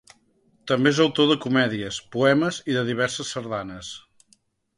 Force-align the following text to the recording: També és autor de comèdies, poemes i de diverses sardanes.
També 0.69 0.93
és 0.95 1.01
autor 1.03 1.29
de 1.31 1.37
comèdies, 1.43 1.99
poemes 2.15 2.59
i 2.73 2.79
de 2.79 2.85
diverses 2.89 3.31
sardanes. 3.37 3.93